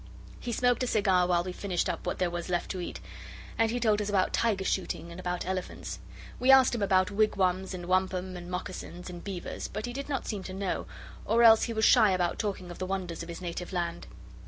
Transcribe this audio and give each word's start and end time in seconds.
He 0.39 0.51
smoked 0.51 0.81
a 0.81 0.87
cigar 0.87 1.27
while 1.27 1.43
we 1.43 1.51
finished 1.51 1.87
up 1.87 2.07
what 2.07 2.17
there 2.17 2.31
was 2.31 2.49
left 2.49 2.71
to 2.71 2.79
eat, 2.79 2.99
and 3.59 3.81
told 3.83 4.01
us 4.01 4.09
about 4.09 4.33
tiger 4.33 4.63
shooting 4.65 5.11
and 5.11 5.19
about 5.19 5.45
elephants. 5.45 5.99
We 6.39 6.49
asked 6.49 6.73
him 6.73 6.81
about 6.81 7.11
wigwams, 7.11 7.75
and 7.75 7.85
wampum, 7.85 8.35
and 8.35 8.49
mocassins, 8.49 9.11
and 9.11 9.23
beavers, 9.23 9.67
but 9.67 9.85
he 9.85 9.93
did 9.93 10.09
not 10.09 10.25
seem 10.25 10.41
to 10.45 10.53
know, 10.53 10.87
or 11.23 11.43
else 11.43 11.65
he 11.65 11.73
was 11.73 11.85
shy 11.85 12.09
about 12.13 12.39
talking 12.39 12.71
of 12.71 12.79
the 12.79 12.87
wonders 12.87 13.21
of 13.21 13.29
his 13.29 13.41
native 13.41 13.71
land. 13.71 14.07